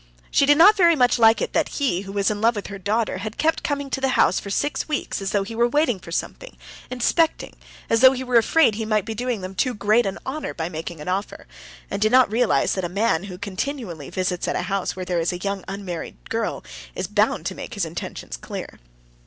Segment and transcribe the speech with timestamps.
[0.31, 2.79] She did not very much like it that he, who was in love with her
[2.79, 5.99] daughter, had kept coming to the house for six weeks, as though he were waiting
[5.99, 6.57] for something,
[6.89, 7.53] inspecting,
[7.87, 10.69] as though he were afraid he might be doing them too great an honor by
[10.69, 11.45] making an offer,
[11.91, 15.19] and did not realize that a man, who continually visits at a house where there
[15.19, 16.63] is a young unmarried girl,
[16.95, 18.79] is bound to make his intentions clear.